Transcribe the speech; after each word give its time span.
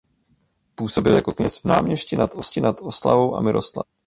Působil 0.75 1.13
jako 1.15 1.31
kněz 1.31 1.57
v 1.57 1.65
Náměšti 1.65 2.15
nad 2.61 2.81
Oslavou 2.81 3.35
a 3.35 3.41
Miroslavi. 3.41 3.89